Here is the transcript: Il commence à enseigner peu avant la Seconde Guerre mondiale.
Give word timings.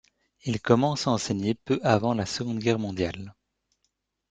Il 0.45 0.59
commence 0.59 1.05
à 1.05 1.11
enseigner 1.11 1.53
peu 1.53 1.79
avant 1.83 2.15
la 2.15 2.25
Seconde 2.25 2.57
Guerre 2.57 2.79
mondiale. 2.79 3.35